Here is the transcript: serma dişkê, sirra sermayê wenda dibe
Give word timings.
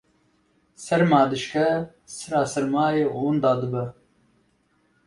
serma 0.83 1.21
dişkê, 1.31 1.67
sirra 2.15 2.41
sermayê 2.53 3.05
wenda 3.15 3.53
dibe 3.59 3.83